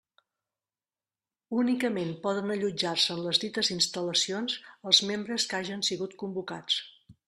Únicament 1.65 2.15
poden 2.25 2.55
allotjar-se 2.57 3.15
en 3.19 3.23
les 3.29 3.43
dites 3.47 3.71
instal·lacions 3.79 4.59
els 4.89 5.07
membres 5.13 5.51
que 5.53 5.63
hagen 5.65 5.91
sigut 5.93 6.23
convocats. 6.25 6.85